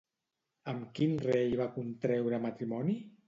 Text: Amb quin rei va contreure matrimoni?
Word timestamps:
Amb 0.73 0.87
quin 0.99 1.13
rei 1.25 1.53
va 1.61 1.69
contreure 1.77 2.43
matrimoni? 2.49 2.97